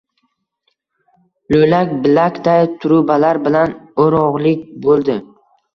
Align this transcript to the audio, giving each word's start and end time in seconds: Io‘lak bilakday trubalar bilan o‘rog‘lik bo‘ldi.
Io‘lak 1.57 1.93
bilakday 2.07 2.67
trubalar 2.81 3.45
bilan 3.47 3.79
o‘rog‘lik 4.07 4.69
bo‘ldi. 4.89 5.23